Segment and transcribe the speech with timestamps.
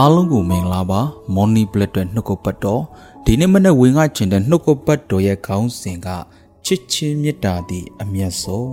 [0.00, 1.00] အားလုံးကိုမင်္ဂလာပါ
[1.34, 2.82] မော်နီပလက်တွေနှုတ်ကပတ်တော်
[3.24, 6.08] ဒီနေ့မနေ့ဝင်ကကျင်တဲ့နှုတ်ကပတ်တော်ရဲ့ခေါင်းစဉ်က
[6.64, 8.72] ချစ်ချင်းမေတ္တာသည်အမျက်ဆုံး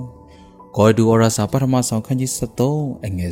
[0.75, 2.31] ဂေါ်ဒူအော်ရာစာပထမဆောင်ခန်းကြီး
[2.67, 3.31] 73အငယ်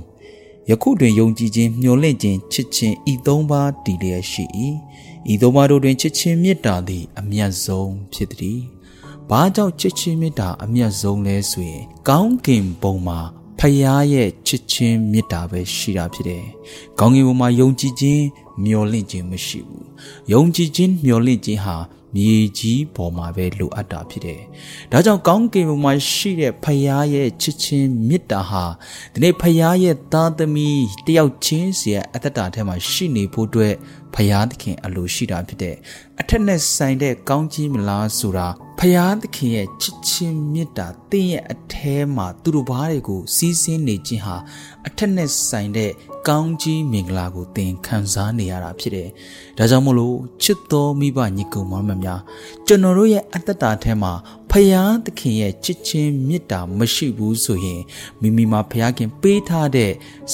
[0.00, 4.44] 73ယခုတွင်ယုံကြည်ခြင်းမျှော်လင့်ခြင်းချစ်ခြင်းဤသုံးပါးတည်လျက်ရှိ၏
[5.32, 8.60] ဤသုံးပါးတို့တွင်ချစ်ချင်းမေတ္တာသည်အမျက်ဆုံးဖြစ်သည်
[9.30, 13.20] ဘာကြောင့်ချစ်ချင်းမေတ္တာအမျက်ဆုံးလဲဆိုရင်ကောင်းကင်ဘုံမှာ
[13.66, 16.44] ဖယားရဲ့ချစ်ချင်းမေတ္တာပဲရှိတာဖြစ်တယ်။
[17.00, 18.24] ကောင်းကင်ဘုံမှာယုံကြည်ခြင်း
[18.64, 19.84] မျှော်လင့်ခြင်းမရှိဘူး။
[20.32, 21.76] ယုံကြည်ခြင်းမျှော်လင့်ခြင်းဟာ
[22.16, 24.40] မြေကြီးပေါ်မှာပဲလိုအပ်တာဖြစ်တယ်။
[24.92, 28.64] ဒါကြောင့်ကောင်းကင်ဘုံမှာရှိတဲ့ဖယားရဲ့ချစ်ချင်းမေတ္တာဟာ
[29.12, 33.74] ဒီနေ့ဖယားရဲ့သားသမီးတယောက်ချင်းစီရဲ့အသက်တာထဲမှာရှိနေဖို့အတွက်
[34.14, 35.76] ဖယားသခင်အလိုရှိတာဖြစ်တဲ့
[36.20, 38.48] အထက်နဲ့ဆိုင်တဲ့ကောင်းကြီးမလားဆိုတာ
[38.86, 44.36] ဖယားသခင်ရဲ့ချစ်ချင်းမေတ္တာတင့်ရဲ့အထဲမှာသူတို့ဘာတွေကိုစီးဆင်းနေခြင်းဟာ
[44.86, 45.90] အထက်နဲ့ဆိုင်တဲ့
[46.28, 49.08] ကောင်းကြီးမင်္ဂလာကိုသင်ခံစားနေရတာဖြစ်တယ်။
[49.58, 52.20] ဒါကြောင့်မို့လို့ချစ်တော်မိဘညီကောင်မများ
[52.66, 54.12] ကျွန်တော်တို့ရဲ့အသက်တာထဲမှာ
[54.50, 57.82] ဖယားသခင်ရဲ့ချစ်ချင်းမေတ္တာမရှိဘူးဆိုရင်
[58.20, 59.90] မိမိမှာဖယားခင်ပေးထားတဲ့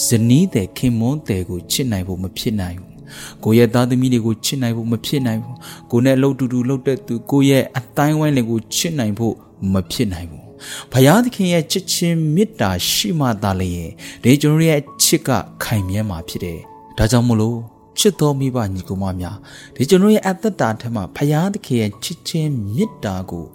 [0.07, 3.00] ဇနီးတဲ့ခင်မွန်းတဲ့ကိုချစ်နိုင်ဖို့မဖြစ်နိုင်ဘူး
[3.45, 5.57] ကိုရဲ့သားသမီးတွေကိုချစ်နိုင်ဖို့မဖြစ်နိုင်ဘူး
[5.91, 9.35] ကိုနဲ့လှုပ်တူတူလှုပ်တဲ့သူကိုရဲ့အတိုင်းဝိုင်းတွေကိုချစ်နိုင်ဖို့
[9.73, 10.45] မဖြစ်နိုင်ဘူး
[10.93, 13.91] ဘုရားသခင်ရဲ့ချစ်ချင်းမေတ္တာရှိမှသာလျင်
[14.23, 15.31] ဒီကျွန်တော်ရဲ့ချစ်က
[15.63, 16.59] ခိုင်မြဲမှာဖြစ်တယ်
[16.99, 17.59] ဒါကြောင့်မို့လို့
[17.99, 19.37] ချစ်တော်မိဘညီကောင်မများ
[19.77, 23.47] ဒီကျွန်တော်ရဲ့အသက်တာထဲမှာဖယားသခင်ရဲ့ချစ်ချင်းမေတ္တာကို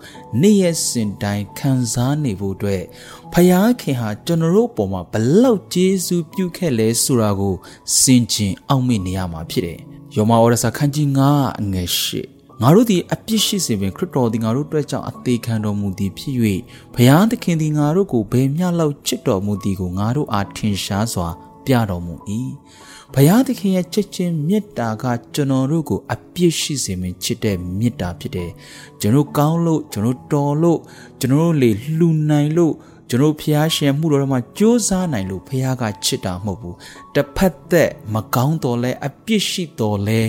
[0.42, 2.84] နေ့ရက်စဉ်တိုင်းခံစားနေဖို့အတွက်
[3.34, 7.56] ဖယားခင်ဟာကျွန်တော်တို့ပေါ်မှာဘလောက်ကျေးဇူးပြုခဲ့လဲဆိုတာကို
[8.00, 9.80] စင်ကျင်အောက်မေ့နေရမှာဖြစ်တယ်။
[10.16, 16.36] ယောမဩရစာခန်းကြီး9အငယ်8ငါတို့သည်အပြစ်ရှိစေပင်ခရစ်တော်သည်ငါတို့အတွက်ကြောင့်အသေးခံတော်မူသည်ဖြစ်၍
[16.94, 21.28] ဘုရားသခင်သည်ငါတို့ကိုဘယ်မျှလောက်ချစ်တော်မူသည်ကိုငါတို့အားထင်ရှားစွာ
[21.66, 22.16] ပြတော်မူ၏
[23.14, 28.52] ဘုရားသခင်ရဲ့ချစ်ခြင်းမေတ္တာကကျွန်တော်တို့ကို အပြစ်ရှိစေမင်းချစ်တဲ့မေတ္တာဖြစ်တယ်
[29.02, 30.80] ကျွန်တော်ကောင်းလို့ကျွန်တော်တော်လို့
[31.20, 32.74] ကျွန်တော်လေလှူနိုင်လို့
[33.10, 36.76] ကျွန်တော်ဖျားရှင်မှုတော်မှာကြိုးစားနိုင်လို့ဖျားကချစ်တာမဟုတ်ဘူး
[37.16, 40.22] တစ်ဖက်သက်မကောင်းတော်လဲအပြစ်ရှိတော်လဲ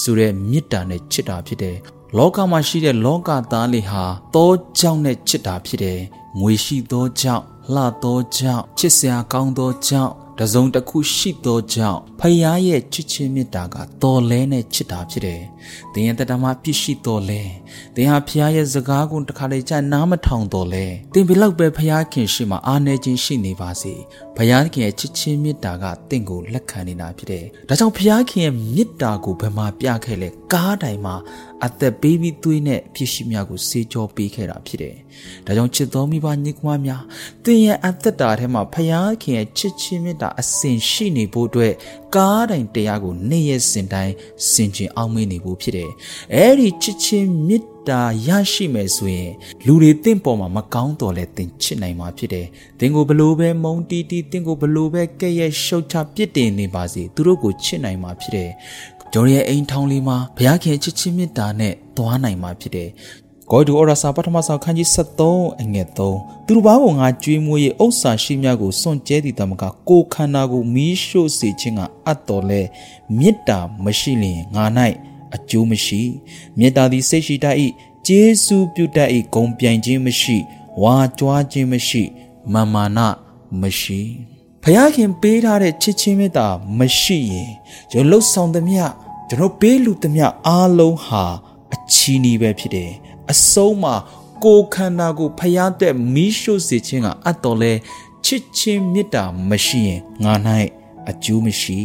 [0.00, 1.76] ဆိုတဲ့မေတ္တာနဲ့ချစ်တာဖြစ်တယ်
[2.16, 4.04] လောကမှာရှိတဲ့လောကသားလေးဟာ
[4.34, 6.00] တောကြောင့်နဲ့ချစ်တာဖြစ်တယ်
[6.40, 7.44] ငွေရှိသောကြောင့်
[7.74, 15.42] လှသောကြောင့်ချစ်စရာကောင်းသောကြောင့် တစုံတစ်ခုရှိသောကြောင့်ဖယားရဲ့ချစ်ချင်းမေတ္တာကတော်လဲနဲ့ချစ်တာဖြစ်တယ်။
[15.92, 17.42] သင်ရဲ့တတမပြည့်ရှိတော်လဲ။
[17.96, 23.94] သင်ဟာဖယားရဲ့စကားကိုတစ်ခါလေကြာနားမထောင်တော်လဲ။သင်ဘယ်လောက်ပဲဖယားခင်ရှိမှအားနေခြင်းရှိနေပါစေ။
[24.36, 31.14] ဖယားခင်ရဲ့ချစ်ချင်းမေတ္တာကသင်ကိုလက်ခံနေတာဖြစ်တယ်။ဒါကြောင့်ဖယားခင်ရဲ့မေတ္တာကိုဘယ်မှာပြခဲ့လဲ။ကားတိုင်မှာ
[31.64, 34.96] အသက်ပေးပြီးသွေးနဲ့ပြည့်ရှိများကိုစေကြောပေးခဲ့တာဖြစ်တယ်။
[35.46, 37.02] ဒါကြောင့်ချစ်တော်မိဘညီကွာများ
[37.44, 41.72] သင်ရဲ့အသက်တာထဲမှာဖယားခင်ရဲ့ချစ်ချင်းမေတ္တာအစဉ်ရှိနေဖို့အတွက်
[42.16, 44.14] ကားတိုင်တရားကိုနေ့ရက်စဉ်တိုင်း
[44.50, 45.90] စင်ကြင်အောင်မေးနေဖို့ဖြစ်တယ်။
[46.34, 49.32] အဲဒီချစ်ချင်းမေတ္တာရရှိမယ်ဆိုရင်
[49.66, 52.46] လူတွေတင့်ပေါ်မှာမကောင်းတော်လဲတင်ချစ်နိုင်မှာဖြစ်တယ်။
[52.80, 58.50] တင်ကိုဘလို့ပဲမုံတီးတီးတင်ကိုဘလို့ပဲကဲ့ရဲ့ရှုတ်ချပြစ်တင်နေပါစေသူတို့ကိုချစ်နိုင်မှာဖြစ်တယ်။
[59.12, 62.88] ကျွန်တော်ရဲ့အိမ်ထောင်လေးမှာဘုရားခင်ချစ်ချင်းမေတ္တာနဲ့သွားနိုင်မှာဖြစ်တယ်
[63.50, 64.88] ဂေါ်ဒူအော်ရာစာပထမဆောင်ခန်းကြီး
[65.24, 72.62] 73အငယ်3သူတို့ဘာကိုငါကြွေးမွေး၍ဥစ္စာရှိများကိုစွန့်ကြဲသည်တမကကိုခန္ဓာကိုမီးရှို့စေခြင်းကအပ်တော်လဲ
[73.18, 74.64] မေတ္တာမရှိလျင်ငါ၌
[75.34, 76.02] အကျိုးမရှိ
[76.58, 77.56] မေတ္တာသည်စိတ်ရှိတတ်၏
[78.06, 80.36] ကျေးဇူးပြုတတ်၏ဂုံပြိုင်ခြင်းမရှိ
[80.82, 82.02] ဝါကြွားခြင်းမရှိ
[82.52, 82.98] မာမာန
[83.60, 84.00] မရှိ
[84.62, 84.64] ဖ
[84.94, 86.46] ခင်ပေးထားတဲ့ချစ်ချင်းမေတ္တာ
[86.78, 87.50] မရှိရင်
[87.90, 88.82] ကျွန်တော်လှုပ်ဆောင်သမျှ
[89.28, 91.24] ကျွန်တော်ပေးလူသမျှအားလုံးဟာ
[91.74, 92.92] အချီးနီးပဲဖြစ်တယ်
[93.32, 93.94] အဆုံးမှာ
[94.44, 97.72] ကိုခန္ဓာကိုဖျားတဲ့မီးရှို့စေခြင်းကအတ်တော်လဲ
[98.24, 100.34] ချစ်ချင်းမေတ္တာမရှိရင်ငါ၌
[101.08, 101.80] အကျိုးမရှိ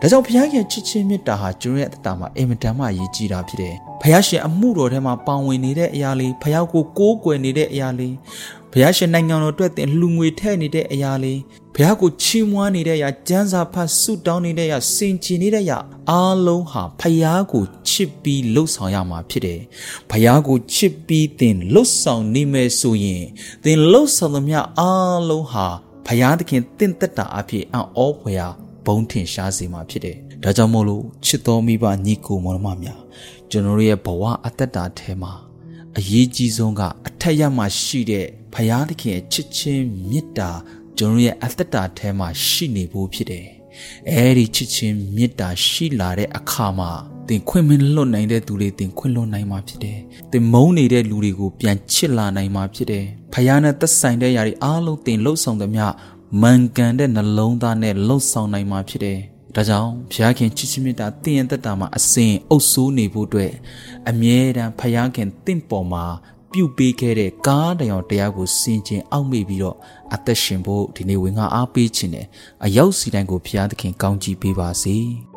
[0.00, 8.14] ဒါကြောင့်ဘုရားရဲ့ချစ်ချင်းမေတ္တာဟာကျွန်တော်ရဲ့အတ္တမှာအင်မတန်မှရည်ကြီးတာဖြစ်တယ်။ဘုရားရှင်အမှုတော်ထဲမှာပါဝင်နေတဲ့အရာလေးဘုရားကိုကိုးကွယ်နေတဲ့အရာလေး
[8.74, 11.40] ဘုရားရှင်နိုင်ငံတော်အတွက်တင်လှူငွေထည့်နေတဲ့အရာလေး
[11.74, 15.78] ဘုရားကိုချီးမွမ်းနေတဲ့အရာကျမ်းစာဖတ်ဆုတောင်းနေတဲ့အရာစင်ကြင်နေတဲ့အရာ
[16.10, 19.60] အားလုံးဟာဘုရားကိုချစ်ပြီးလှုပ်ဆောင်ရမှာဖြစ်တယ်။
[20.10, 23.24] ဘုရားကိုချစ်ပြီးတင်လှုပ်ဆောင်နေမယ်ဆိုရင်
[23.64, 25.66] တင်လှုပ်ဆောင်သမျှအားလုံးဟာ
[26.06, 28.48] ဘုရားသခင်တင့်သက်တာအဖြစ်အံ့ဩဖွယ်ရာ
[28.86, 33.00] ဘုံထင်ရှားစေမှာဖြစ်တယ်။ဒါကြောင့်မို့လို့ချစ်တော်မိဘညီကိုမောင်မများ
[33.50, 35.32] ကျွန်တော်ရဲ့ဘဝအသက်တာထဲမှာ
[35.98, 40.50] အရေးကြီးဆုံးကအထက်ရမှရှိတဲ့ဘုရားသခင်ရဲ့ချစ်ချင်းမေတ္တာ
[40.98, 43.46] ကျွန်တော်ရဲ့အသက်တာထဲမှာရှိနေဖို့ဖြစ်တယ်။
[44.10, 46.90] အဲဒီချစ်ချင်းမေတ္တာရှိလာတဲ့အခါမှာ
[47.28, 49.98] သင်ခွင့်မလွတ်နိုင်တဲ့သူတွေသင်ခွင့်လွတ်နိုင်မှာဖြစ်တယ်။
[50.32, 55.84] သင်မုန်းနေတဲ့လူတွေကိုပြန်ချစ်လာနိုင်မှာဖြစ်တယ်။ဖခင်နဲ့သက်ဆိုင်တဲ့ຢာတွေအားလုံးသင်လှုပ်ဆောင်သမျှ
[56.40, 59.18] မှန်ကန်တဲ့နှလုံးသားနဲ့လှုပ်ဆောင်နိုင်မှာဖြစ်တယ်။
[59.54, 63.52] ဒါကြောင့်ဘုရားခင်ချစ်ချင်းမေတ္တာတင့်ရဲ့တက်တာမှာအစဉ်အုပ်ဆိုးနေဖို့အတွက်
[64.10, 66.04] အမြဲတမ်းဘုရားခင်တင့်ပေါ်မှာ
[66.52, 69.76] ပြုတ်ပေးခဲ့တဲ့ကားတရားတရားကိုစင်ကျင်အောက်မေ့ပြီးတော့
[70.14, 72.26] အသက်ရှင်ဖို့ဒီနေ့ဝင်ငါအားပေးခြင်းနဲ့
[72.64, 74.98] အရောက်စီတိုင်းကိုဘုရားသခင်ကောင်းချီးပေးပါစေ။